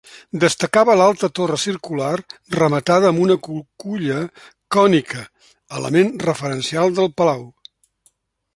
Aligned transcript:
Destacava 0.43 0.93
l'alta 0.99 1.27
torre 1.39 1.57
circular 1.63 2.13
rematada 2.55 3.11
amb 3.11 3.21
una 3.25 3.37
cuculla 3.49 4.17
cònica, 4.77 5.21
element 5.81 6.11
referencial 6.29 6.99
del 7.01 7.13
palau. 7.21 7.45